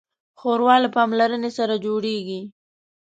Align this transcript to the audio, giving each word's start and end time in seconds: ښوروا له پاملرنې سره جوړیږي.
ښوروا 0.39 0.75
له 0.83 0.89
پاملرنې 0.95 1.51
سره 1.57 1.73
جوړیږي. 1.85 2.41